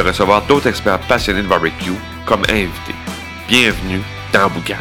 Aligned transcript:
recevoir 0.00 0.46
d'autres 0.46 0.68
experts 0.68 1.00
passionnés 1.00 1.42
de 1.42 1.48
barbecue 1.48 1.92
comme 2.26 2.42
invités. 2.48 2.94
Bienvenue 3.48 4.00
dans 4.32 4.48
Boucan. 4.50 4.74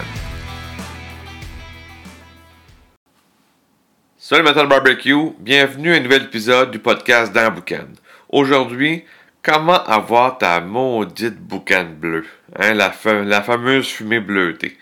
Salut 4.17 4.43
Metal 4.43 4.67
Barbecue, 4.67 5.33
bienvenue 5.39 5.93
à 5.93 5.97
un 5.97 5.99
nouvel 5.99 6.23
épisode 6.23 6.71
du 6.71 6.79
podcast 6.79 7.31
dans 7.31 7.51
Boucan. 7.51 7.85
Aujourd'hui, 8.29 9.05
comment 9.43 9.83
avoir 9.83 10.39
ta 10.39 10.59
maudite 10.61 11.39
boucan 11.39 11.85
bleue, 11.99 12.25
hein, 12.57 12.73
la, 12.73 12.91
la 13.23 13.41
fameuse 13.43 13.87
fumée 13.87 14.19
bleutée? 14.19 14.77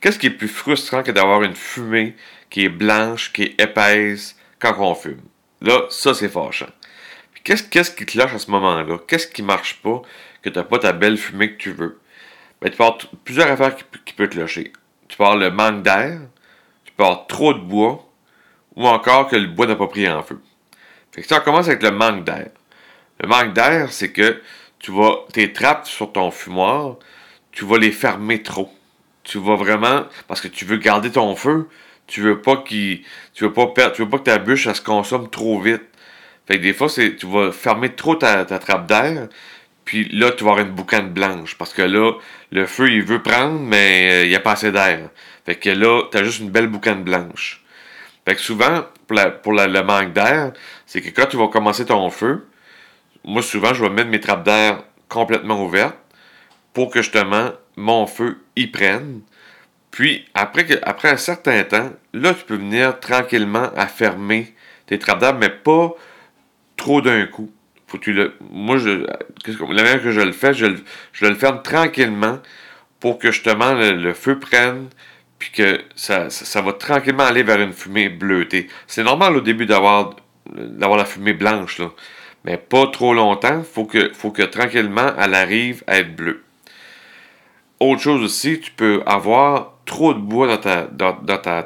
Qu'est-ce 0.00 0.18
qui 0.18 0.26
est 0.28 0.30
plus 0.30 0.46
frustrant 0.46 1.02
que 1.02 1.10
d'avoir 1.10 1.42
une 1.42 1.56
fumée 1.56 2.14
qui 2.50 2.66
est 2.66 2.68
blanche, 2.68 3.32
qui 3.32 3.42
est 3.42 3.60
épaisse 3.60 4.36
quand 4.60 4.76
on 4.78 4.94
fume? 4.94 5.22
Là, 5.60 5.86
ça 5.90 6.14
c'est 6.14 6.28
fâchant. 6.28 6.70
Qu'est-ce, 7.44 7.62
qu'est-ce 7.62 7.90
qui 7.90 8.06
te 8.06 8.16
lâche 8.16 8.34
à 8.34 8.38
ce 8.38 8.50
moment-là? 8.50 8.98
Qu'est-ce 9.06 9.26
qui 9.26 9.42
marche 9.42 9.80
pas 9.82 10.00
que 10.42 10.48
tu 10.48 10.58
n'as 10.58 10.64
pas 10.64 10.78
ta 10.78 10.92
belle 10.92 11.18
fumée 11.18 11.52
que 11.52 11.58
tu 11.58 11.72
veux? 11.72 12.00
Ben, 12.60 12.70
tu 12.70 12.76
peux 12.76 12.84
avoir 12.84 12.98
plusieurs 13.22 13.48
affaires 13.48 13.76
qui, 13.76 13.84
qui 14.06 14.14
peuvent 14.14 14.30
te 14.30 14.38
lâcher. 14.38 14.72
Tu 15.08 15.18
peux 15.18 15.24
avoir 15.24 15.38
le 15.38 15.50
manque 15.50 15.82
d'air, 15.82 16.20
tu 16.86 16.92
peux 16.96 17.04
avoir 17.04 17.26
trop 17.26 17.52
de 17.52 17.60
bois, 17.60 18.08
ou 18.76 18.86
encore 18.88 19.28
que 19.28 19.36
le 19.36 19.46
bois 19.46 19.66
n'a 19.66 19.76
pas 19.76 19.86
pris 19.88 20.08
en 20.08 20.22
feu. 20.22 20.40
Fait 21.12 21.20
que 21.20 21.28
ça 21.28 21.40
commence 21.40 21.68
avec 21.68 21.82
le 21.82 21.90
manque 21.90 22.24
d'air. 22.24 22.48
Le 23.20 23.28
manque 23.28 23.52
d'air, 23.52 23.92
c'est 23.92 24.10
que 24.10 24.40
tu 24.78 24.90
vas, 24.90 25.18
tes 25.32 25.52
trappes 25.52 25.86
sur 25.86 26.12
ton 26.12 26.30
fumoir, 26.30 26.96
tu 27.52 27.66
vas 27.66 27.78
les 27.78 27.92
fermer 27.92 28.42
trop. 28.42 28.72
Tu 29.22 29.38
vas 29.38 29.56
vraiment, 29.56 30.06
parce 30.28 30.40
que 30.40 30.48
tu 30.48 30.64
veux 30.64 30.78
garder 30.78 31.12
ton 31.12 31.36
feu, 31.36 31.68
tu 32.06 32.22
veux 32.22 32.40
pas 32.40 32.56
qu'il, 32.56 33.02
tu 33.34 33.44
veux 33.44 33.52
pas 33.52 33.66
perdre, 33.68 33.94
tu 33.94 34.02
veux 34.02 34.08
pas 34.08 34.18
que 34.18 34.24
ta 34.24 34.38
bûche, 34.38 34.70
se 34.70 34.80
consomme 34.80 35.30
trop 35.30 35.60
vite. 35.60 35.82
Fait 36.46 36.58
que 36.58 36.62
des 36.62 36.72
fois, 36.72 36.88
c'est, 36.88 37.16
tu 37.16 37.26
vas 37.26 37.52
fermer 37.52 37.94
trop 37.94 38.16
ta, 38.16 38.44
trappe 38.44 38.86
d'air, 38.86 39.28
puis 39.84 40.08
là, 40.10 40.30
tu 40.32 40.44
vas 40.44 40.52
avoir 40.52 40.66
une 40.66 40.72
boucane 40.72 41.10
blanche, 41.10 41.56
parce 41.56 41.72
que 41.72 41.82
là, 41.82 42.12
le 42.52 42.66
feu, 42.66 42.90
il 42.90 43.02
veut 43.02 43.22
prendre, 43.22 43.60
mais 43.60 44.10
euh, 44.12 44.24
il 44.24 44.28
n'y 44.28 44.36
a 44.36 44.40
pas 44.40 44.52
assez 44.52 44.72
d'air. 44.72 45.10
Fait 45.44 45.56
que 45.56 45.70
là, 45.70 46.02
tu 46.10 46.18
as 46.18 46.24
juste 46.24 46.40
une 46.40 46.50
belle 46.50 46.68
boucane 46.68 47.02
blanche. 47.02 47.62
Fait 48.26 48.34
que 48.34 48.40
souvent, 48.40 48.84
pour, 49.06 49.52
le 49.52 49.82
manque 49.82 50.12
d'air, 50.12 50.52
c'est 50.86 51.00
que 51.00 51.10
quand 51.10 51.26
tu 51.26 51.36
vas 51.36 51.48
commencer 51.48 51.84
ton 51.84 52.08
feu, 52.10 52.46
moi, 53.24 53.42
souvent, 53.42 53.74
je 53.74 53.82
vais 53.82 53.90
mettre 53.90 54.10
mes 54.10 54.20
trappes 54.20 54.44
d'air 54.44 54.82
complètement 55.08 55.62
ouvertes 55.62 55.98
pour 56.72 56.90
que 56.90 57.02
justement 57.02 57.52
mon 57.76 58.06
feu 58.06 58.38
y 58.56 58.66
prenne. 58.66 59.20
Puis, 59.90 60.26
après, 60.34 60.66
après 60.82 61.10
un 61.10 61.16
certain 61.16 61.62
temps, 61.64 61.90
là, 62.12 62.34
tu 62.34 62.44
peux 62.44 62.56
venir 62.56 62.98
tranquillement 62.98 63.70
à 63.76 63.86
fermer 63.86 64.54
tes 64.86 64.98
trappes 64.98 65.20
d'air, 65.20 65.34
mais 65.34 65.50
pas 65.50 65.94
trop 66.76 67.00
d'un 67.00 67.26
coup. 67.26 67.50
Faut 67.86 67.98
le, 68.06 68.34
moi, 68.50 68.76
je, 68.78 68.90
la 68.90 69.82
manière 69.82 70.02
que 70.02 70.10
je 70.10 70.20
le 70.20 70.32
fais, 70.32 70.54
je, 70.54 70.66
je 71.12 71.26
le 71.26 71.34
ferme 71.34 71.62
tranquillement 71.62 72.38
pour 72.98 73.18
que 73.18 73.30
justement 73.30 73.74
le, 73.74 74.14
feu 74.14 74.38
prenne, 74.38 74.88
puis 75.38 75.50
que 75.50 75.80
ça, 75.94 76.30
ça, 76.30 76.62
va 76.62 76.72
tranquillement 76.72 77.24
aller 77.24 77.42
vers 77.42 77.60
une 77.60 77.72
fumée 77.72 78.08
bleutée. 78.08 78.68
C'est 78.86 79.04
normal 79.04 79.36
au 79.36 79.40
début 79.40 79.66
d'avoir, 79.66 80.16
la 80.56 81.04
fumée 81.04 81.34
blanche, 81.34 81.78
là, 81.78 81.90
mais 82.44 82.56
pas 82.56 82.86
trop 82.86 83.14
longtemps. 83.14 83.62
Faut 83.62 83.84
que, 83.84 84.10
faut 84.14 84.30
que 84.30 84.42
tranquillement 84.42 85.12
elle 85.18 85.34
arrive 85.34 85.84
à 85.86 85.98
être 85.98 86.16
bleue. 86.16 86.42
Autre 87.78 88.00
chose 88.00 88.22
aussi, 88.22 88.60
tu 88.60 88.70
peux 88.70 89.02
avoir 89.04 89.74
trop 89.84 90.14
de 90.14 90.20
bois 90.20 90.46
dans, 90.46 91.36
ta, 91.38 91.62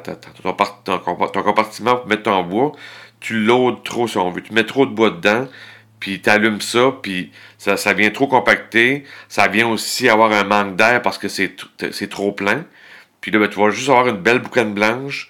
ton, 0.83 0.99
compartiment 0.99 1.95
pour 1.95 2.07
mettre 2.07 2.23
ton 2.23 2.43
bois. 2.43 2.73
Tu 3.19 3.39
loads 3.39 3.81
trop 3.83 4.07
si 4.07 4.17
on 4.17 4.31
veut. 4.31 4.41
Tu 4.41 4.53
mets 4.53 4.65
trop 4.65 4.85
de 4.85 4.91
bois 4.91 5.11
dedans, 5.11 5.47
puis 5.99 6.21
tu 6.21 6.29
allumes 6.29 6.61
ça, 6.61 6.93
puis 7.01 7.31
ça, 7.57 7.77
ça 7.77 7.93
vient 7.93 8.09
trop 8.11 8.27
compacté. 8.27 9.03
Ça 9.27 9.47
vient 9.47 9.67
aussi 9.67 10.09
avoir 10.09 10.31
un 10.31 10.43
manque 10.43 10.75
d'air 10.75 11.01
parce 11.01 11.17
que 11.17 11.27
c'est 11.27 12.09
trop 12.09 12.31
plein. 12.31 12.65
Puis 13.21 13.31
là, 13.31 13.39
ben, 13.39 13.49
tu 13.49 13.59
vas 13.59 13.69
juste 13.69 13.89
avoir 13.89 14.07
une 14.07 14.17
belle 14.17 14.39
boucane 14.39 14.73
blanche. 14.73 15.29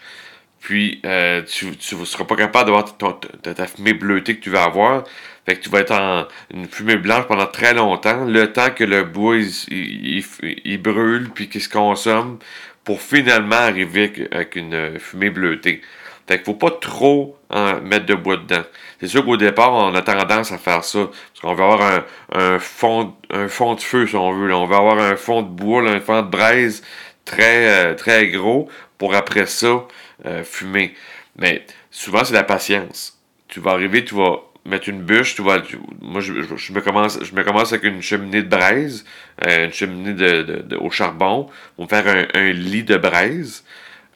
Puis 0.60 1.02
euh, 1.06 1.42
tu 1.44 1.68
ne 1.68 2.06
seras 2.06 2.26
pas 2.26 2.36
capable 2.36 2.66
d'avoir 2.66 2.98
ta, 2.98 3.54
ta, 3.54 3.66
fumée 3.66 3.94
bleutée 3.94 4.36
que 4.36 4.44
tu 4.44 4.50
veux 4.50 4.60
avoir. 4.60 5.06
Fait 5.46 5.56
que 5.56 5.62
tu 5.62 5.70
vas 5.70 5.80
être 5.80 5.94
en 5.94 6.28
une 6.54 6.68
fumée 6.68 6.98
blanche 6.98 7.26
pendant 7.28 7.48
très 7.48 7.74
longtemps, 7.74 8.26
le 8.26 8.52
temps 8.52 8.70
que 8.70 8.84
le 8.84 9.04
bois 9.04 9.38
il, 9.38 10.24
il, 10.66 10.82
brûle 10.82 11.30
puis 11.34 11.48
qu'il 11.48 11.62
se 11.62 11.70
consomme 11.70 12.40
pour 12.84 13.02
finalement 13.02 13.56
arriver 13.56 14.12
avec 14.32 14.56
une 14.58 15.00
fumée 15.00 15.30
bleutée. 15.30 15.82
Fait 16.29 16.38
qu'il 16.38 16.45
faut 16.45 16.53
pas 16.53 16.69
trop 16.69 17.35
en 17.50 17.81
mettre 17.81 18.06
de 18.06 18.13
bois 18.13 18.38
dedans. 18.38 18.62
C'est 19.01 19.07
sûr 19.07 19.25
qu'au 19.25 19.35
départ, 19.35 19.73
on 19.73 19.95
a 19.95 20.01
tendance 20.03 20.51
à 20.51 20.59
faire 20.59 20.84
ça. 20.84 21.09
Parce 21.09 21.41
qu'on 21.41 21.56
veut 21.56 21.63
avoir 21.63 21.81
un, 21.81 22.03
un, 22.34 22.59
fond, 22.59 23.16
un 23.31 23.47
fond 23.47 23.73
de 23.73 23.81
feu, 23.81 24.06
si 24.06 24.16
on 24.16 24.31
veut. 24.31 24.53
On 24.53 24.67
veut 24.67 24.75
avoir 24.75 25.00
un 25.00 25.16
fond 25.16 25.41
de 25.41 25.47
bois, 25.47 25.81
un 25.90 26.00
fond 26.00 26.22
de 26.22 26.28
braise 26.28 26.84
très, 27.25 27.67
euh, 27.67 27.95
très 27.95 28.28
gros 28.28 28.69
pour 29.00 29.16
après 29.16 29.47
ça 29.47 29.88
euh, 30.28 30.44
fumer. 30.44 30.94
Mais 31.35 31.66
souvent, 31.90 32.23
c'est 32.23 32.35
la 32.35 32.44
patience. 32.44 33.19
Tu 33.47 33.59
vas 33.59 33.72
arriver, 33.72 34.06
tu 34.06 34.13
vas 34.13 34.44
mettre 34.66 34.88
une 34.88 35.01
bûche, 35.01 35.34
tu 35.34 35.41
vois, 35.41 35.63
moi 36.00 36.22
je, 36.22 36.34
me 36.34 36.79
commence, 36.81 37.17
je 37.23 37.34
me 37.34 37.44
commence 37.44 37.73
avec 37.73 37.85
une 37.85 38.03
cheminée 38.03 38.44
de 38.44 38.50
braise, 38.50 39.03
euh, 39.47 39.66
une 39.66 39.73
cheminée 39.73 40.13
de, 40.13 40.75
au 40.79 40.91
charbon, 40.91 41.50
pour 41.75 41.85
me 41.85 41.90
faire 41.90 42.28
un, 42.35 42.51
lit 42.51 42.84
de 42.84 42.97
braise. 42.97 43.63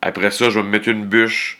Après 0.03 0.29
ça, 0.29 0.51
je 0.51 0.59
vais 0.59 0.63
me 0.63 0.69
mettre 0.69 0.89
une 0.89 1.05
bûche, 1.05 1.59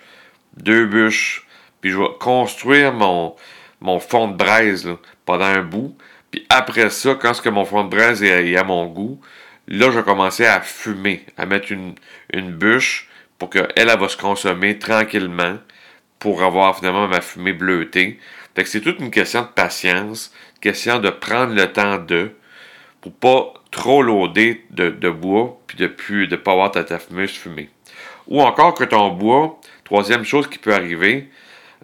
deux 0.57 0.85
bûches, 0.85 1.47
puis 1.81 1.91
je 1.91 1.97
vais 1.97 2.07
construire 2.19 2.93
mon, 2.93 3.35
mon 3.81 3.99
fond 3.99 4.27
de 4.27 4.35
braise 4.35 4.89
pendant 5.25 5.45
un 5.45 5.61
bout. 5.61 5.95
Puis 6.31 6.45
après 6.49 6.89
ça, 6.89 7.15
quand 7.15 7.33
ce 7.33 7.41
que 7.41 7.49
mon 7.49 7.65
fond 7.65 7.83
de 7.83 7.89
braise 7.89 8.23
est, 8.23 8.55
à 8.57 8.63
mon 8.63 8.87
goût, 8.87 9.19
là, 9.67 9.91
je 9.91 9.99
vais 9.99 10.03
commencer 10.03 10.45
à 10.45 10.61
fumer, 10.61 11.25
à 11.37 11.45
mettre 11.45 11.71
une, 11.71 11.95
une 12.31 12.51
bûche 12.51 13.09
pour 13.37 13.49
qu'elle 13.49 13.71
elle 13.75 13.87
va 13.87 14.07
se 14.07 14.17
consommer 14.17 14.79
tranquillement 14.79 15.57
pour 16.19 16.41
avoir 16.41 16.77
finalement 16.77 17.07
ma 17.07 17.21
fumée 17.21 17.53
bleutée. 17.53 18.19
Fait 18.55 18.63
que 18.63 18.69
c'est 18.69 18.81
toute 18.81 18.99
une 18.99 19.11
question 19.11 19.41
de 19.41 19.47
patience, 19.47 20.33
question 20.61 20.99
de 20.99 21.09
prendre 21.09 21.53
le 21.53 21.71
temps 21.71 21.97
de, 21.97 22.31
pour 23.01 23.13
pas 23.13 23.53
trop 23.71 24.01
loader 24.01 24.63
de, 24.69 25.09
bois, 25.09 25.59
puis 25.67 25.77
de 25.77 25.87
plus 25.87 26.27
de 26.27 26.37
pas 26.37 26.53
avoir 26.53 26.71
ta, 26.71 26.83
ta 26.83 26.99
fumeuse 26.99 27.31
fumée. 27.31 27.69
Ou 28.27 28.41
encore 28.41 28.73
que 28.73 28.85
ton 28.85 29.09
bois, 29.09 29.59
troisième 29.93 30.25
chose 30.25 30.47
qui 30.49 30.57
peut 30.57 30.73
arriver, 30.73 31.29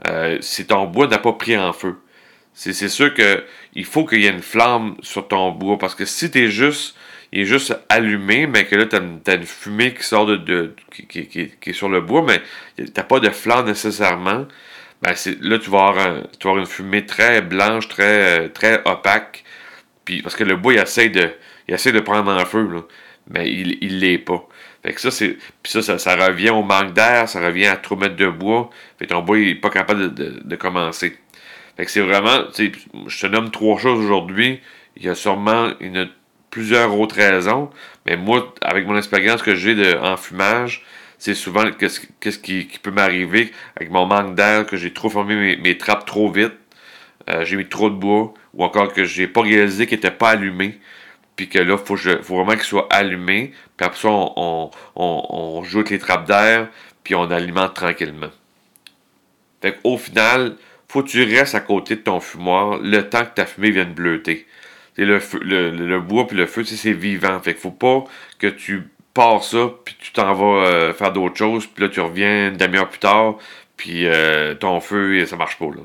euh, 0.08 0.40
c'est 0.42 0.70
ton 0.70 0.86
bois 0.86 1.06
n'a 1.06 1.20
pas 1.20 1.34
pris 1.34 1.56
en 1.56 1.74
feu. 1.74 1.96
C'est 2.56 2.90
sûr 2.90 3.14
qu'il 3.14 3.86
faut 3.86 4.03
qu'il 4.03 4.22
y 4.22 4.25
ait 4.25 4.31
une 4.31 4.42
flamme 4.42 4.96
sur 5.02 5.28
ton 5.28 5.52
bois, 5.52 5.78
parce 5.78 5.94
que 5.94 6.06
si 6.06 6.31
tu 6.31 6.40
es 6.40 6.48
juste 6.48 6.98
il 7.31 7.42
est 7.42 7.46
juste 7.46 7.78
allumé, 7.88 8.48
mais 8.48 8.66
que 8.66 8.75
là, 8.75 8.88
tu 8.88 8.96
as, 8.96 9.36
une 9.36 9.44
fumée 9.44 9.94
qui 9.94 10.02
sort 10.02 10.25
de, 10.25 10.75
qui, 11.08 11.52
est 11.64 11.74
sur 11.74 11.88
le 11.88 12.02
bois, 12.02 12.24
mais 12.24 12.42
tu 12.75 12.92
n'as 12.98 13.03
pas 13.03 13.19
de 13.19 13.30
flamme 13.30 13.68
nécessairement. 13.68 14.48
Ben, 15.03 15.14
là, 15.42 15.59
tu 15.59 15.69
vas, 15.69 15.90
avoir 15.90 16.58
une 16.58 16.66
fumée 16.66 17.06
très 17.06 17.44
blanche, 17.44 17.88
très, 17.88 18.50
très 18.50 18.81
opaque. 18.86 19.44
Puis, 20.04 20.24
parce 20.24 20.36
que 20.36 20.44
le 20.44 20.56
bois, 20.56 20.74
il 20.74 20.80
essaie 20.80 21.10
de, 21.10 21.30
il 21.68 21.75
essaie 21.75 21.92
de 21.92 22.00
prendre 22.00 22.31
en 22.31 22.45
feu, 22.45 22.68
mais 23.30 23.48
il 23.51 23.94
ne 23.94 24.00
l'est 24.00 24.18
pas. 24.18 24.50
Fait 24.84 24.94
que 24.94 25.02
ça, 25.02 25.12
c'est. 25.12 25.38
Puis 25.62 25.81
ça, 25.81 25.98
ça, 25.98 26.16
revient 26.16 26.52
au 26.52 26.64
manque 26.64 26.94
d'air, 26.94 27.28
ça 27.28 27.40
revient 27.42 27.68
à 27.68 27.76
trop 27.76 27.96
mettre 27.96 28.16
de 28.16 28.28
bois. 28.28 28.70
Fait 28.98 29.06
que 29.06 29.12
ton 29.12 29.22
bois 29.22 29.38
n'est 29.38 29.56
pas 29.56 29.70
capable 29.70 30.14
de, 30.14 30.56
commencer. 30.56 31.18
Fait 31.78 31.86
que 31.86 31.92
c'est 31.92 32.02
vraiment. 32.02 32.46
Je 32.56 33.22
te 33.22 33.28
nomme 33.28 33.52
trois 33.52 33.78
choses 33.78 34.04
aujourd'hui. 34.04 34.62
Il 34.96 35.04
y 35.04 35.10
a 35.10 35.16
sûrement 35.16 35.72
une 35.80 36.10
plusieurs 36.50 36.98
autres 36.98 37.16
raisons. 37.16 37.70
Mais 38.06 38.18
moi, 38.18 38.54
avec 38.62 38.88
mon 38.88 38.98
expérience 38.98 39.42
que 39.42 39.56
j'ai 39.56 39.98
en 39.98 40.18
fumage, 40.18 40.84
c'est 41.18 41.36
souvent 41.36 41.70
qu'est-ce 41.72 42.40
qui, 42.40 42.68
peut 42.82 42.92
m'arriver 42.92 43.52
avec 43.75 43.92
mon 43.92 44.06
manque 44.06 44.36
d'air, 44.36 44.66
que 44.66 44.78
j'ai 44.78 44.94
trop 44.94 45.10
formé 45.10 45.58
mes, 45.58 45.78
trappes 45.78 46.06
trop 46.06 46.32
vite, 46.32 46.54
euh, 47.30 47.44
j'ai 47.46 47.58
mis 47.58 47.68
trop 47.68 47.90
de 47.90 47.96
bois, 47.96 48.34
ou 48.54 48.64
encore 48.64 48.94
que 48.94 49.04
j'ai 49.04 49.28
pas 49.28 49.42
réalisé 49.42 49.86
qu'il 49.86 49.98
n'était 49.98 50.12
pas 50.12 50.30
allumé, 50.30 50.80
puis 51.39 51.47
que 51.47 51.57
là, 51.57 51.77
il 51.80 51.86
faut, 51.86 51.95
faut, 51.95 52.36
vraiment 52.36 52.51
qu'il 52.51 52.63
soit 52.63 52.89
allumé, 52.91 53.53
puis 53.77 53.86
après 53.88 53.97
ça, 53.97 54.09
on, 54.09 54.71
on, 54.97 55.63
joue 55.63 55.77
avec 55.77 55.91
les 55.91 56.00
trappes 56.00 56.27
d'air, 56.27 56.68
puis 57.01 57.15
on 57.15 57.31
alimente 57.31 57.74
tranquillement. 57.74 58.27
Fait 59.62 59.77
qu'au 59.77 59.97
final, 59.97 60.57
faut 60.89 61.01
que 61.01 61.07
tu 61.07 61.24
restes 61.24 61.56
à 61.56 61.62
côté 61.62 61.95
de 61.95 62.01
ton 62.01 62.19
fumoir 62.19 62.77
le 62.80 63.07
temps 63.07 63.24
que 63.24 63.36
ta 63.36 63.45
fumée 63.45 63.71
vienne 63.71 63.94
bleuter. 63.94 64.47
le, 64.97 66.00
bois 66.00 66.27
puis 66.27 66.36
le 66.36 66.45
feu, 66.45 66.65
c'est 66.65 66.91
vivant. 66.91 67.39
Fait 67.39 67.53
qu'il 67.53 67.62
faut 67.62 67.71
pas 67.71 68.03
que 68.38 68.47
tu 68.47 68.89
pars 69.13 69.41
ça, 69.41 69.69
puis 69.86 69.95
tu 69.97 70.12
t'en 70.12 70.33
vas 70.33 70.68
euh, 70.68 70.94
faire 70.94 71.13
d'autres 71.13 71.38
choses, 71.38 71.68
puis 71.68 71.86
là, 71.86 71.89
tu 71.89 72.01
reviens 72.01 72.50
une 72.50 72.57
demi-heure 72.57 72.89
plus 72.89 73.00
tard, 73.00 73.38
puis 73.77 74.06
euh, 74.07 74.56
ton 74.56 74.81
feu, 74.81 75.25
ça 75.25 75.38
marche 75.38 75.57
pas, 75.57 75.68
là. 75.68 75.83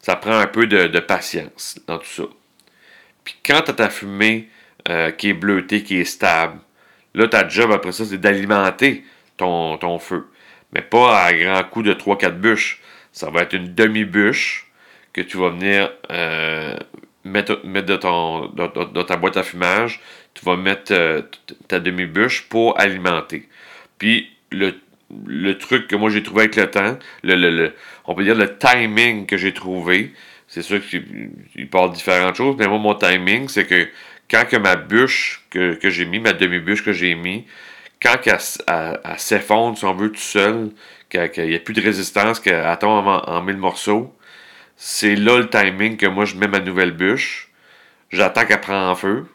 Ça 0.00 0.16
prend 0.16 0.38
un 0.38 0.46
peu 0.46 0.66
de, 0.66 0.98
patience 0.98 1.78
dans 1.86 1.98
tout 1.98 2.06
ça. 2.06 2.22
Puis 3.28 3.36
quand 3.44 3.60
tu 3.60 3.72
as 3.72 3.74
ta 3.74 3.90
fumée 3.90 4.48
euh, 4.88 5.10
qui 5.10 5.28
est 5.28 5.34
bleutée, 5.34 5.82
qui 5.82 5.98
est 5.98 6.06
stable, 6.06 6.58
là, 7.12 7.28
ta 7.28 7.46
job 7.46 7.70
après 7.72 7.92
ça, 7.92 8.06
c'est 8.06 8.16
d'alimenter 8.16 9.04
ton, 9.36 9.76
ton 9.76 9.98
feu. 9.98 10.30
Mais 10.72 10.80
pas 10.80 11.24
à 11.24 11.34
grand 11.34 11.62
coup 11.64 11.82
de 11.82 11.92
3-4 11.92 12.30
bûches. 12.30 12.80
Ça 13.12 13.28
va 13.28 13.42
être 13.42 13.52
une 13.52 13.74
demi-bûche 13.74 14.70
que 15.12 15.20
tu 15.20 15.36
vas 15.36 15.50
venir 15.50 15.92
mettre, 17.22 17.60
mettre 17.64 17.96
ton, 17.96 18.46
dans, 18.46 19.04
ta 19.04 19.16
boîte 19.18 19.36
à 19.36 19.42
fumage. 19.42 20.00
Tu 20.32 20.42
vas 20.42 20.56
mettre 20.56 20.94
euh, 20.94 21.20
ta 21.68 21.80
demi-bûche 21.80 22.48
pour 22.48 22.80
alimenter. 22.80 23.46
Puis 23.98 24.30
le, 24.50 24.72
truc 25.58 25.88
que 25.88 25.96
moi 25.96 26.10
j'ai 26.10 26.22
trouvé 26.22 26.42
avec 26.42 26.56
le 26.56 26.70
temps, 26.70 26.98
le, 27.22 27.72
on 28.04 28.14
peut 28.14 28.24
dire 28.24 28.34
le 28.34 28.56
timing 28.58 29.26
que 29.26 29.36
j'ai 29.36 29.54
trouvé, 29.54 30.12
c'est 30.46 30.62
sûr 30.62 30.80
qu'il 30.86 31.68
parle 31.70 31.92
différentes 31.92 32.36
choses, 32.36 32.56
mais 32.58 32.66
moi 32.66 32.78
mon 32.78 32.94
timing, 32.94 33.48
c'est 33.48 33.66
que 33.66 33.88
quand 34.30 34.44
que 34.48 34.56
ma 34.56 34.76
bûche 34.76 35.44
que, 35.50 35.78
j'ai 35.82 36.04
mis, 36.04 36.18
ma 36.20 36.32
demi-bûche 36.32 36.84
que 36.84 36.92
j'ai 36.92 37.14
mis, 37.14 37.46
quand 38.00 38.16
elle, 38.26 39.18
s'effondre, 39.18 39.76
si 39.76 39.84
on 39.84 39.94
veut, 39.94 40.12
tout 40.12 40.20
seul, 40.20 40.70
qu'il 41.08 41.46
n'y 41.46 41.54
a 41.54 41.58
plus 41.58 41.74
de 41.74 41.80
résistance, 41.80 42.38
qu'elle 42.38 42.78
tombe 42.78 43.06
en, 43.06 43.20
en 43.20 43.42
mille 43.42 43.56
morceaux, 43.56 44.14
c'est 44.76 45.16
là 45.16 45.38
le 45.38 45.48
timing 45.48 45.96
que 45.96 46.06
moi 46.06 46.24
je 46.24 46.36
mets 46.36 46.46
ma 46.46 46.60
nouvelle 46.60 46.92
bûche. 46.92 47.48
J'attends 48.10 48.46
qu'elle 48.46 48.60
prenne 48.60 48.76
en 48.76 48.94
feu. 48.94 49.26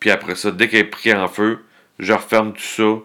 Puis 0.00 0.10
après 0.10 0.34
ça, 0.34 0.50
dès 0.50 0.68
qu'elle 0.68 0.80
est 0.80 0.84
prise 0.84 1.14
en 1.14 1.28
feu, 1.28 1.64
je 2.00 2.12
referme 2.12 2.52
tout 2.52 2.60
ça. 2.60 2.98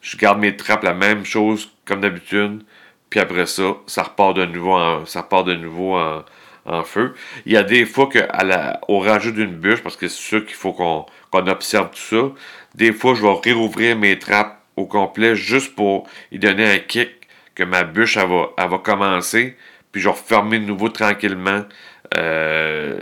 Je 0.00 0.16
garde 0.16 0.38
mes 0.38 0.56
trappes 0.56 0.82
la 0.82 0.94
même 0.94 1.24
chose 1.24 1.70
comme 1.84 2.00
d'habitude. 2.00 2.62
Puis 3.10 3.20
après 3.20 3.46
ça, 3.46 3.76
ça 3.86 4.04
repart 4.04 4.36
de 4.36 4.46
nouveau 4.46 4.74
en, 4.74 5.04
ça 5.06 5.22
repart 5.22 5.46
de 5.46 5.54
nouveau 5.54 5.96
en, 5.96 6.24
feu. 6.84 7.14
Il 7.46 7.52
y 7.52 7.56
a 7.56 7.64
des 7.64 7.84
fois 7.84 8.06
que 8.06 8.18
la, 8.18 8.80
au 8.86 9.00
rajout 9.00 9.32
d'une 9.32 9.56
bûche, 9.56 9.82
parce 9.82 9.96
que 9.96 10.06
c'est 10.06 10.22
sûr 10.22 10.46
qu'il 10.46 10.54
faut 10.54 10.72
qu'on 10.72 11.46
observe 11.48 11.90
tout 11.90 11.96
ça, 11.96 12.30
des 12.76 12.92
fois 12.92 13.14
je 13.14 13.22
vais 13.22 13.34
réouvrir 13.42 13.96
mes 13.96 14.18
trappes 14.20 14.62
au 14.76 14.86
complet 14.86 15.34
juste 15.34 15.74
pour 15.74 16.08
y 16.30 16.38
donner 16.38 16.70
un 16.70 16.78
kick 16.78 17.10
que 17.56 17.64
ma 17.64 17.82
bûche 17.82 18.16
va, 18.16 18.50
elle 18.56 18.68
va 18.68 18.78
commencer 18.78 19.56
puis 19.92 20.00
je 20.00 20.08
vais 20.08 20.14
refermer 20.14 20.58
de 20.58 20.64
nouveau 20.64 20.88
tranquillement 20.88 21.64
euh, 22.16 23.00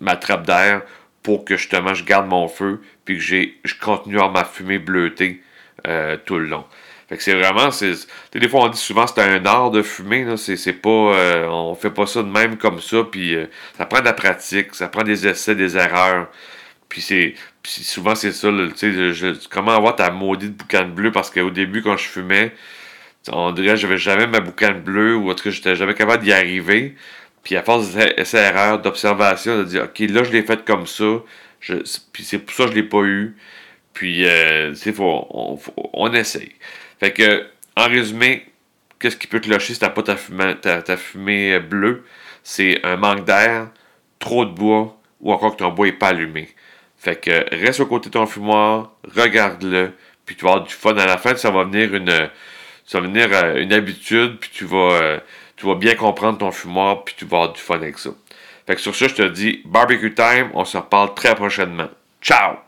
ma 0.00 0.16
trappe 0.16 0.46
d'air 0.46 0.82
pour 1.22 1.44
que 1.44 1.56
justement 1.56 1.94
je 1.94 2.04
garde 2.04 2.28
mon 2.28 2.48
feu, 2.48 2.80
puis 3.04 3.18
que 3.18 3.22
je 3.22 3.74
continue 3.80 4.20
à 4.20 4.28
ma 4.28 4.44
fumée 4.44 4.78
bleutée 4.78 5.42
euh, 5.86 6.16
tout 6.24 6.38
le 6.38 6.46
long. 6.46 6.64
Fait 7.08 7.16
que 7.16 7.22
c'est 7.22 7.34
vraiment, 7.34 7.70
des 8.32 8.48
fois 8.48 8.64
on 8.64 8.68
dit 8.68 8.78
souvent 8.78 9.06
c'est 9.06 9.20
un 9.20 9.44
art 9.46 9.70
de 9.70 9.82
fumer, 9.82 10.24
là, 10.24 10.36
c'est, 10.36 10.72
pas, 10.74 10.90
euh, 10.90 11.46
on 11.48 11.74
fait 11.74 11.90
pas 11.90 12.06
ça 12.06 12.22
de 12.22 12.28
même 12.28 12.58
comme 12.58 12.80
ça, 12.80 12.98
puis 13.10 13.34
ça 13.78 13.86
prend 13.86 14.00
de 14.00 14.04
la 14.04 14.12
pratique, 14.12 14.74
ça 14.74 14.88
prend 14.88 15.04
des 15.04 15.26
essais, 15.26 15.54
des 15.54 15.78
erreurs, 15.78 16.28
puis 16.90 17.00
c'est, 17.00 17.34
souvent 17.64 18.14
c'est 18.14 18.32
ça, 18.32 18.50
tu 18.76 19.14
sais, 19.14 19.32
comment 19.50 19.72
avoir 19.72 19.96
ta 19.96 20.10
maudite 20.10 20.54
boucan 20.54 20.88
bleue, 20.88 21.10
parce 21.10 21.30
qu'au 21.30 21.50
début 21.50 21.82
quand 21.82 21.96
je 21.96 22.08
fumais, 22.08 22.52
on 23.32 23.52
dirait 23.52 23.74
que 23.74 23.76
j'avais 23.76 23.98
jamais 23.98 24.26
ma 24.26 24.40
boucane 24.40 24.80
bleue 24.80 25.16
ou 25.16 25.30
autre 25.30 25.42
que 25.42 25.50
j'étais 25.50 25.76
jamais 25.76 25.94
capable 25.94 26.22
d'y 26.24 26.32
arriver. 26.32 26.94
Puis 27.42 27.56
à 27.56 27.62
force 27.62 27.94
d'essais 27.94 28.38
erreurs, 28.38 28.80
d'observation, 28.80 29.58
de 29.58 29.64
dire 29.64 29.84
OK, 29.84 29.98
là 30.10 30.22
je 30.24 30.32
l'ai 30.32 30.42
fait 30.42 30.64
comme 30.64 30.86
ça. 30.86 31.22
puis 32.12 32.24
c'est 32.24 32.38
pour 32.38 32.54
ça 32.54 32.64
que 32.64 32.70
je 32.70 32.74
l'ai 32.76 32.82
pas 32.82 33.02
eu. 33.02 33.36
Puis 33.94 34.26
euh, 34.26 34.74
faut, 34.74 35.26
on, 35.30 35.58
on, 35.92 36.12
essaye. 36.12 36.52
Fait 37.00 37.12
que, 37.12 37.46
en 37.76 37.86
résumé, 37.88 38.46
qu'est-ce 38.98 39.16
qui 39.16 39.26
peut 39.26 39.40
clocher 39.40 39.74
si 39.74 39.80
t'as 39.80 39.90
pas 39.90 40.02
ta 40.02 40.16
fumée, 40.16 40.54
ta, 40.60 40.96
fumée 40.96 41.58
bleue? 41.58 42.04
C'est 42.42 42.84
un 42.84 42.96
manque 42.96 43.24
d'air, 43.24 43.68
trop 44.18 44.44
de 44.44 44.52
bois, 44.52 45.00
ou 45.20 45.32
encore 45.32 45.52
que 45.52 45.58
ton 45.58 45.70
bois 45.70 45.88
est 45.88 45.92
pas 45.92 46.08
allumé. 46.08 46.48
Fait 46.96 47.16
que 47.16 47.54
reste 47.54 47.80
au 47.80 47.86
côté 47.86 48.08
de 48.08 48.14
ton 48.14 48.26
fumoir, 48.26 48.92
regarde-le, 49.14 49.92
puis 50.26 50.36
tu 50.36 50.44
vas 50.44 50.52
avoir 50.52 50.66
du 50.66 50.74
fun 50.74 50.96
à 50.96 51.06
la 51.06 51.18
fin, 51.18 51.36
ça 51.36 51.50
va 51.50 51.64
venir 51.64 51.94
une 51.94 52.28
ça 52.88 53.00
va 53.00 53.06
venir 53.06 53.28
euh, 53.30 53.62
une 53.62 53.72
habitude, 53.72 54.38
puis 54.40 54.50
tu 54.52 54.64
vas, 54.64 54.92
euh, 54.92 55.20
tu 55.56 55.66
vas 55.66 55.74
bien 55.74 55.94
comprendre 55.94 56.38
ton 56.38 56.50
fumoir, 56.50 57.04
puis 57.04 57.14
tu 57.18 57.26
vas 57.26 57.36
avoir 57.36 57.52
du 57.52 57.60
fun 57.60 57.76
avec 57.76 57.98
ça. 57.98 58.10
Fait 58.66 58.74
que 58.74 58.80
sur 58.80 58.96
ça, 58.96 59.08
je 59.08 59.14
te 59.14 59.22
dis 59.22 59.60
barbecue 59.66 60.14
time, 60.14 60.50
on 60.54 60.64
se 60.64 60.78
reparle 60.78 61.14
très 61.14 61.34
prochainement. 61.34 61.88
Ciao! 62.22 62.67